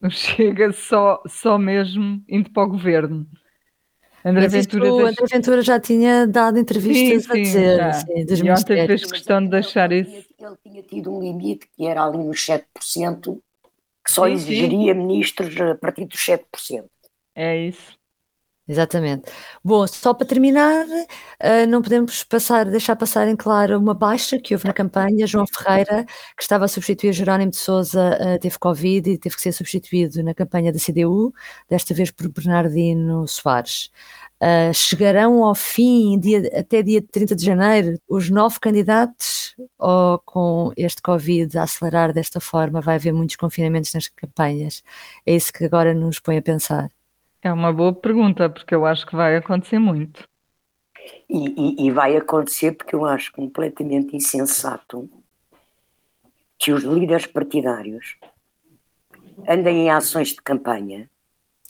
o 0.00 0.08
Chega 0.08 0.72
só, 0.72 1.20
só 1.26 1.58
mesmo 1.58 2.22
indo 2.28 2.52
para 2.52 2.62
o 2.62 2.68
governo. 2.68 3.26
André 4.24 4.46
Ventura, 4.46 4.94
o 4.94 5.06
André 5.06 5.26
Ventura 5.28 5.60
já 5.60 5.80
tinha 5.80 6.24
dado 6.24 6.56
entrevistas 6.56 7.24
sim, 7.24 7.30
a 7.32 7.34
dizer 7.34 7.76
já. 7.76 7.92
Sim, 7.94 8.24
dos 8.26 8.38
e 8.38 8.50
ontem 8.50 8.86
fez 8.86 9.04
questão 9.10 9.42
de 9.42 9.50
deixar 9.50 9.90
ele, 9.90 10.08
isso. 10.08 10.28
Ele 10.38 10.56
tinha 10.62 10.82
tido 10.84 11.12
um 11.12 11.20
limite 11.20 11.68
que 11.76 11.84
era 11.84 12.04
ali 12.04 12.18
nos 12.18 12.46
7%, 12.46 12.62
que 14.06 14.12
só 14.12 14.26
sim, 14.26 14.34
exigiria 14.34 14.94
sim. 14.94 15.00
ministros 15.00 15.60
a 15.60 15.74
partir 15.74 16.04
dos 16.04 16.20
7%. 16.20 16.84
É 17.34 17.66
isso. 17.66 18.03
Exatamente. 18.66 19.30
Bom, 19.62 19.86
só 19.86 20.14
para 20.14 20.26
terminar, 20.26 20.86
uh, 20.86 21.66
não 21.68 21.82
podemos 21.82 22.24
passar, 22.24 22.64
deixar 22.64 22.96
passar 22.96 23.28
em 23.28 23.36
claro 23.36 23.78
uma 23.78 23.92
baixa 23.92 24.38
que 24.40 24.54
houve 24.54 24.66
na 24.66 24.72
campanha. 24.72 25.26
João 25.26 25.44
Ferreira, 25.46 26.06
que 26.34 26.42
estava 26.42 26.64
a 26.64 26.68
substituir 26.68 27.12
Jerónimo 27.12 27.50
de 27.50 27.58
Souza, 27.58 28.18
uh, 28.18 28.38
teve 28.40 28.58
Covid 28.58 29.10
e 29.10 29.18
teve 29.18 29.36
que 29.36 29.42
ser 29.42 29.52
substituído 29.52 30.22
na 30.22 30.32
campanha 30.32 30.72
da 30.72 30.78
CDU, 30.78 31.30
desta 31.68 31.92
vez 31.92 32.10
por 32.10 32.26
Bernardino 32.30 33.28
Soares. 33.28 33.90
Uh, 34.40 34.72
chegarão 34.72 35.44
ao 35.44 35.54
fim, 35.54 36.18
dia, 36.18 36.40
até 36.58 36.82
dia 36.82 37.02
30 37.02 37.36
de 37.36 37.44
janeiro, 37.44 37.98
os 38.08 38.30
nove 38.30 38.58
candidatos, 38.60 39.54
ou 39.78 40.18
com 40.20 40.72
este 40.76 41.02
Covid 41.02 41.58
a 41.58 41.64
acelerar 41.64 42.14
desta 42.14 42.40
forma, 42.40 42.80
vai 42.80 42.94
haver 42.96 43.12
muitos 43.12 43.36
confinamentos 43.36 43.92
nas 43.92 44.08
campanhas? 44.08 44.82
É 45.26 45.34
isso 45.34 45.52
que 45.52 45.64
agora 45.64 45.92
nos 45.94 46.18
põe 46.18 46.38
a 46.38 46.42
pensar. 46.42 46.88
É 47.44 47.52
uma 47.52 47.70
boa 47.70 47.92
pergunta, 47.92 48.48
porque 48.48 48.74
eu 48.74 48.86
acho 48.86 49.06
que 49.06 49.14
vai 49.14 49.36
acontecer 49.36 49.78
muito. 49.78 50.26
E, 51.28 51.84
e, 51.84 51.86
e 51.86 51.90
vai 51.90 52.16
acontecer 52.16 52.72
porque 52.72 52.94
eu 52.94 53.04
acho 53.04 53.30
completamente 53.32 54.16
insensato 54.16 55.10
que 56.58 56.72
os 56.72 56.82
líderes 56.82 57.26
partidários 57.26 58.16
andem 59.46 59.82
em 59.82 59.90
ações 59.90 60.28
de 60.28 60.36
campanha 60.36 61.10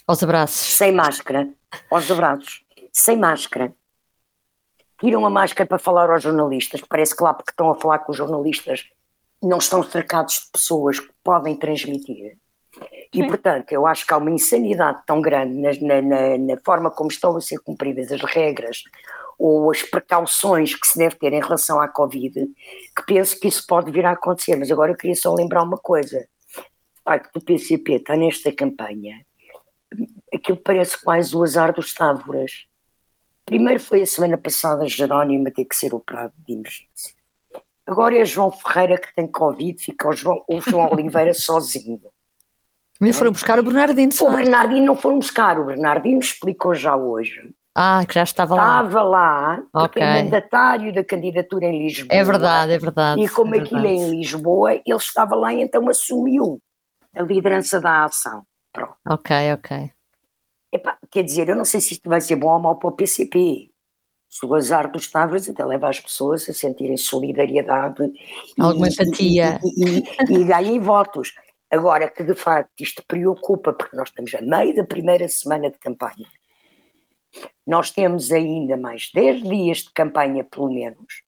aos 0.06 0.22
abraços, 0.22 0.76
sem 0.76 0.92
máscara, 0.92 1.52
aos 1.90 2.08
abraços, 2.08 2.64
sem 2.92 3.18
máscara. 3.18 3.74
Tiram 5.00 5.26
a 5.26 5.30
máscara 5.30 5.66
para 5.66 5.78
falar 5.78 6.08
aos 6.08 6.22
jornalistas. 6.22 6.82
Parece 6.82 7.16
que 7.16 7.24
lá 7.24 7.34
porque 7.34 7.50
estão 7.50 7.68
a 7.68 7.74
falar 7.74 7.98
com 7.98 8.12
os 8.12 8.18
jornalistas 8.18 8.88
não 9.42 9.58
estão 9.58 9.82
cercados 9.82 10.34
de 10.34 10.52
pessoas 10.52 11.00
que 11.00 11.10
podem 11.24 11.56
transmitir. 11.56 12.38
E, 13.14 13.18
Sim. 13.18 13.28
portanto, 13.28 13.70
eu 13.70 13.86
acho 13.86 14.04
que 14.04 14.12
há 14.12 14.16
uma 14.16 14.30
insanidade 14.30 15.02
tão 15.06 15.22
grande 15.22 15.54
na, 15.54 16.02
na, 16.02 16.36
na, 16.36 16.56
forma 16.64 16.90
como 16.90 17.08
estão 17.08 17.36
a 17.36 17.40
ser 17.40 17.60
cumpridas 17.60 18.10
as 18.10 18.20
regras 18.22 18.82
ou 19.38 19.70
as 19.70 19.84
precauções 19.84 20.74
que 20.74 20.84
se 20.84 20.98
deve 20.98 21.14
ter 21.14 21.32
em 21.32 21.40
relação 21.40 21.80
à 21.80 21.86
Covid, 21.86 22.34
que 22.34 23.06
penso 23.06 23.38
que 23.38 23.46
isso 23.46 23.64
pode 23.68 23.92
vir 23.92 24.04
a 24.04 24.10
acontecer. 24.10 24.56
Mas 24.56 24.68
agora 24.68 24.90
eu 24.90 24.96
queria 24.96 25.14
só 25.14 25.32
lembrar 25.32 25.62
uma 25.62 25.78
coisa. 25.78 26.26
O 26.58 27.10
facto 27.10 27.38
do 27.38 27.44
PCP 27.44 27.92
está 27.94 28.16
nesta 28.16 28.50
campanha, 28.50 29.24
aquilo 30.34 30.58
parece 30.58 31.00
quase 31.00 31.36
o 31.36 31.44
azar 31.44 31.72
dos 31.72 31.94
távoras. 31.94 32.66
Primeiro 33.46 33.78
foi 33.78 34.02
a 34.02 34.06
semana 34.06 34.36
passada 34.36 34.88
Jerónimo 34.88 35.46
a 35.46 35.52
ter 35.52 35.66
que 35.66 35.76
ser 35.76 35.94
operado 35.94 36.32
de 36.38 36.52
emergência. 36.52 37.14
Agora 37.86 38.18
é 38.18 38.24
João 38.24 38.50
Ferreira 38.50 38.98
que 38.98 39.14
tem 39.14 39.28
Covid, 39.28 39.80
fica 39.80 40.08
o 40.08 40.12
João, 40.12 40.42
o 40.48 40.60
João 40.60 40.90
Oliveira 40.92 41.32
sozinho. 41.32 42.00
Mas 43.08 43.18
foram 43.18 43.32
buscar 43.32 43.58
o 43.58 43.62
Bernardino. 43.62 44.12
O 44.20 44.30
Bernardino 44.30 44.86
não 44.86 44.96
foram 44.96 45.18
buscar, 45.18 45.58
o 45.58 45.64
Bernardino 45.64 46.20
explicou 46.20 46.74
já 46.74 46.96
hoje. 46.96 47.52
Ah, 47.74 48.04
que 48.06 48.14
já 48.14 48.22
estava 48.22 48.54
lá. 48.54 48.84
Estava 48.84 49.02
lá, 49.02 49.62
porque 49.72 49.98
é 49.98 50.22
mandatário 50.22 50.94
da 50.94 51.02
candidatura 51.02 51.66
em 51.66 51.86
Lisboa. 51.86 52.08
É 52.12 52.22
verdade, 52.22 52.72
é 52.72 52.78
verdade. 52.78 53.20
E 53.20 53.28
como 53.28 53.54
é 53.56 53.58
aquilo 53.58 53.84
é 53.84 53.90
em 53.90 54.10
Lisboa, 54.10 54.74
ele 54.74 54.96
estava 54.96 55.34
lá 55.34 55.52
e 55.52 55.60
então 55.60 55.88
assumiu 55.88 56.60
a 57.16 57.22
liderança 57.22 57.80
da 57.80 58.04
ação. 58.04 58.44
Pronto. 58.72 58.94
Ok, 59.08 59.52
ok. 59.54 59.90
Epá, 60.72 60.98
quer 61.10 61.24
dizer, 61.24 61.48
eu 61.48 61.56
não 61.56 61.64
sei 61.64 61.80
se 61.80 61.94
isto 61.94 62.08
vai 62.08 62.20
ser 62.20 62.36
bom 62.36 62.52
ou 62.52 62.60
mau 62.60 62.76
para 62.76 62.88
o 62.88 62.92
PCP. 62.92 63.70
Se 64.28 64.44
o 64.46 64.54
azar 64.54 64.90
dos 64.90 65.08
Tavares 65.08 65.48
até 65.48 65.64
leva 65.64 65.88
as 65.88 66.00
pessoas 66.00 66.48
a 66.48 66.52
sentirem 66.52 66.96
solidariedade. 66.96 68.12
Alguma 68.58 68.88
empatia. 68.88 69.60
E, 69.64 69.84
e, 69.84 70.04
e, 70.28 70.34
e 70.40 70.44
ganhem 70.44 70.78
votos. 70.80 71.32
Agora 71.74 72.08
que 72.08 72.22
de 72.22 72.36
facto 72.36 72.70
isto 72.78 73.02
preocupa, 73.04 73.72
porque 73.72 73.96
nós 73.96 74.08
estamos 74.08 74.32
a 74.32 74.40
meio 74.40 74.76
da 74.76 74.84
primeira 74.84 75.28
semana 75.28 75.68
de 75.68 75.76
campanha, 75.76 76.28
nós 77.66 77.90
temos 77.90 78.30
ainda 78.30 78.76
mais 78.76 79.10
10 79.12 79.42
dias 79.42 79.78
de 79.78 79.92
campanha, 79.92 80.44
pelo 80.44 80.72
menos, 80.72 81.24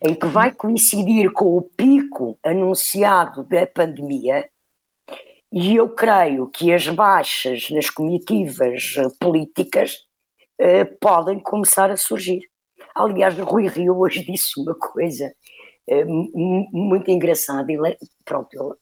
em 0.00 0.14
que 0.14 0.26
vai 0.26 0.52
coincidir 0.54 1.32
com 1.32 1.56
o 1.56 1.62
pico 1.62 2.38
anunciado 2.44 3.42
da 3.42 3.66
pandemia, 3.66 4.48
e 5.50 5.74
eu 5.74 5.88
creio 5.88 6.48
que 6.48 6.72
as 6.72 6.86
baixas 6.86 7.70
nas 7.70 7.90
comitivas 7.90 8.94
eh, 8.96 9.08
políticas 9.18 9.98
eh, 10.60 10.84
podem 10.84 11.40
começar 11.40 11.90
a 11.90 11.96
surgir. 11.96 12.40
Aliás, 12.94 13.36
Rui 13.36 13.66
Rio 13.66 13.98
hoje 13.98 14.22
disse 14.30 14.60
uma 14.60 14.76
coisa 14.76 15.34
eh, 15.88 16.04
muito 16.04 17.10
engraçada. 17.10 17.70
Ele, 17.70 17.98
pronto, 18.24 18.48
ele 18.54 18.81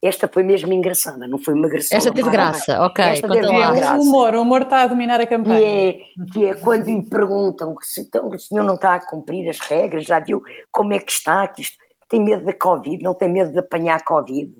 esta 0.00 0.28
foi 0.28 0.44
mesmo 0.44 0.72
engraçada, 0.72 1.26
não 1.26 1.38
foi 1.38 1.54
uma 1.54 1.66
agressão. 1.66 1.98
Esta 1.98 2.12
teve 2.12 2.30
graça, 2.30 2.80
ok. 2.82 3.04
Esta 3.04 3.28
teve 3.28 3.48
graça. 3.48 3.96
O 3.96 4.02
humor, 4.02 4.34
o 4.34 4.42
humor 4.42 4.62
está 4.62 4.82
a 4.82 4.86
dominar 4.86 5.20
a 5.20 5.26
campanha. 5.26 5.58
Que 5.58 5.66
é, 5.66 6.32
que 6.32 6.46
é 6.46 6.54
quando 6.54 6.86
lhe 6.86 7.02
perguntam 7.02 7.74
se 7.82 8.02
então, 8.02 8.28
o 8.28 8.38
senhor 8.38 8.62
não 8.62 8.76
está 8.76 8.94
a 8.94 9.04
cumprir 9.04 9.48
as 9.48 9.58
regras, 9.58 10.04
já 10.04 10.20
viu 10.20 10.42
como 10.70 10.92
é 10.92 11.00
que 11.00 11.10
está, 11.10 11.46
que 11.48 11.62
isto, 11.62 11.76
tem 12.08 12.22
medo 12.22 12.44
da 12.44 12.52
Covid, 12.52 13.02
não 13.02 13.12
tem 13.12 13.28
medo 13.28 13.52
de 13.52 13.58
apanhar 13.58 14.02
Covid. 14.04 14.52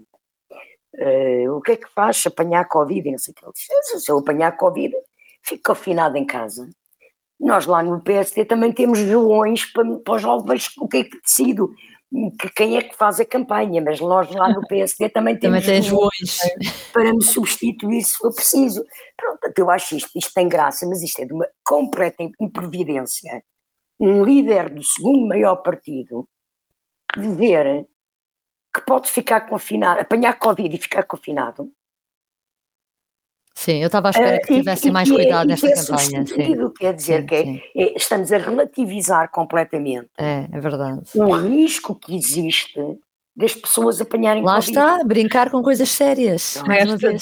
Uh, 0.95 1.52
o 1.52 1.61
que 1.61 1.73
é 1.73 1.76
que 1.76 1.88
faz 1.95 2.16
se 2.16 2.28
apanhar 2.28 2.66
Covid? 2.66 3.11
Não 3.11 3.18
sei 3.18 3.33
o 3.33 3.35
que 3.35 3.45
ele 3.45 3.52
diz. 3.54 4.04
Se 4.04 4.11
eu 4.11 4.18
apanhar 4.18 4.57
Covid, 4.57 4.95
fico 5.42 5.62
confinado 5.73 6.16
em 6.16 6.26
casa. 6.26 6.68
Nós 7.40 7.66
lá 7.66 7.83
no 7.83 8.00
PSD 8.00 8.45
também 8.45 8.73
temos 8.73 8.99
joões 8.99 9.64
para, 9.73 9.85
para 9.99 10.14
os 10.14 10.23
jovens, 10.23 10.73
o 10.78 10.88
que 10.88 10.97
é 10.99 11.04
que 11.04 11.21
decido? 11.23 11.73
Que 12.40 12.48
quem 12.50 12.76
é 12.76 12.82
que 12.82 12.96
faz 12.96 13.20
a 13.20 13.24
campanha, 13.24 13.82
mas 13.82 14.00
nós 14.00 14.30
lá 14.30 14.48
no 14.48 14.66
PSD 14.66 15.10
também 15.10 15.38
temos 15.38 15.64
também 15.64 15.82
para 16.92 17.12
me 17.12 17.22
substituir 17.22 18.02
se 18.02 18.14
for 18.14 18.34
preciso. 18.34 18.84
Pronto, 19.16 19.58
eu 19.58 19.70
acho 19.70 19.96
isto, 19.96 20.10
isto 20.16 20.32
tem 20.32 20.48
graça, 20.48 20.86
mas 20.86 21.02
isto 21.02 21.20
é 21.20 21.26
de 21.26 21.32
uma 21.32 21.46
completa 21.64 22.22
improvidência. 22.40 23.42
Um 24.00 24.24
líder 24.24 24.70
do 24.70 24.82
segundo 24.82 25.26
maior 25.26 25.56
partido 25.56 26.26
dizer 27.16 27.86
que 28.74 28.80
pode 28.82 29.10
ficar 29.10 29.42
confinado, 29.42 30.00
apanhar 30.00 30.38
Covid 30.38 30.74
e 30.74 30.80
ficar 30.80 31.02
confinado. 31.02 31.70
Sim, 33.58 33.82
eu 33.82 33.86
estava 33.86 34.06
à 34.06 34.10
espera 34.10 34.36
Uh, 34.36 34.40
que 34.46 34.54
tivessem 34.54 34.88
e 34.88 34.92
mais 34.92 35.10
é- 35.10 35.14
cuidado 35.14 35.46
e 35.46 35.48
nesta 35.48 35.66
é 35.66 35.74
campanha. 35.74 36.26
Sim, 36.26 36.70
quer 36.78 36.94
dizer 36.94 37.20
Sim, 37.22 37.26
que 37.26 37.34
é- 37.34 37.42
sim. 37.42 37.60
é- 37.76 37.96
estamos 37.96 38.32
a 38.32 38.38
relativizar 38.38 39.28
completamente 39.32 40.06
é, 40.16 40.46
é 40.52 40.60
verdade. 40.60 41.00
o 41.16 41.32
risco 41.32 41.96
que 41.96 42.14
existe 42.14 42.80
das 43.34 43.54
pessoas 43.56 44.00
apanharem 44.00 44.44
Lá 44.44 44.54
Covid. 44.54 44.70
está, 44.70 45.04
brincar 45.04 45.50
com 45.50 45.60
coisas 45.60 45.88
sérias. 45.88 46.54
Uma 46.64 46.74
Resta 46.74 46.96
ver 46.96 47.18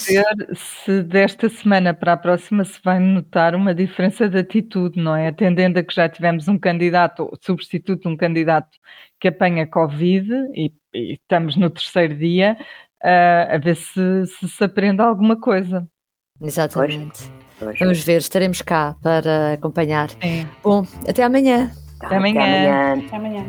se 0.55 1.01
desta 1.03 1.49
semana 1.49 1.91
para 1.91 2.13
a 2.13 2.17
próxima 2.17 2.63
se 2.63 2.79
vai 2.83 2.99
notar 2.99 3.55
uma 3.55 3.73
diferença 3.73 4.29
de 4.29 4.37
atitude, 4.37 5.01
não 5.01 5.15
é? 5.15 5.29
Atendendo 5.29 5.79
a 5.79 5.83
que 5.83 5.93
já 5.95 6.07
tivemos 6.07 6.47
um 6.47 6.59
candidato, 6.59 7.31
substituto 7.41 8.03
de 8.03 8.07
um 8.09 8.15
candidato 8.15 8.77
que 9.19 9.27
apanha 9.27 9.65
Covid 9.65 10.31
e, 10.53 10.71
e 10.93 11.13
estamos 11.13 11.55
no 11.55 11.71
terceiro 11.71 12.15
dia, 12.15 12.55
ah, 13.03 13.55
a 13.55 13.57
ver 13.57 13.75
se, 13.75 14.25
se 14.27 14.47
se 14.49 14.63
aprende 14.63 15.01
alguma 15.01 15.35
coisa. 15.35 15.87
Exatamente. 16.41 17.31
Pois. 17.59 17.79
Vamos 17.79 18.03
ver, 18.03 18.17
estaremos 18.19 18.61
cá 18.61 18.95
para 19.01 19.53
acompanhar. 19.53 20.09
Sim. 20.11 20.47
Bom, 20.63 20.85
até 21.07 21.23
amanhã. 21.23 21.71
Tá, 21.99 22.07
Até 22.07 22.17
amanhã. 22.17 22.93
Até 23.05 23.15
amanhã. 23.15 23.45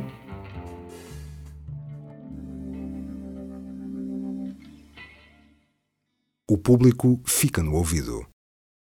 O 6.50 6.56
público 6.56 7.20
fica 7.26 7.62
no 7.62 7.74
ouvido. 7.74 8.26